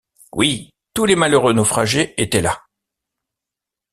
[0.33, 0.71] Oui!
[0.95, 2.63] tous les malheureux naufragés étaient là!